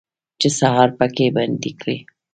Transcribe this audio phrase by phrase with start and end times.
[0.39, 1.97] چې سهار پکې بندي کړي